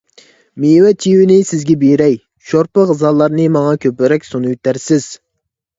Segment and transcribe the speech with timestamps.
[0.63, 2.17] مېۋە- چېۋىنى سىزگە بېرەي،
[2.49, 5.11] شورپا- غىزالارنى ماڭا كۆپرەك سۇنۇۋېتەرسىز.